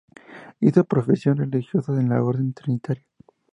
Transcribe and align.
Hizo 0.61 0.83
profesión 0.85 1.37
religiosa 1.37 1.91
en 2.01 2.09
la 2.09 2.23
Orden 2.23 2.53
Trinitaria. 2.53 3.05